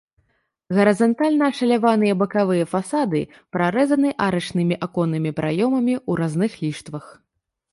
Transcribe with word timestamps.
Гарызантальна 0.75 1.49
ашаляваныя 1.53 2.13
бакавыя 2.21 2.65
фасады 2.73 3.21
прарэзаны 3.57 4.09
арачнымі 4.29 4.75
аконнымі 4.87 5.31
праёмамі 5.41 5.95
ў 6.09 6.23
разных 6.25 6.51
ліштвах. 6.65 7.05